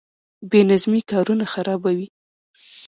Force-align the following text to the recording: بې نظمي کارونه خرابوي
بې 0.49 0.61
نظمي 0.69 1.01
کارونه 1.11 1.45
خرابوي 1.53 2.07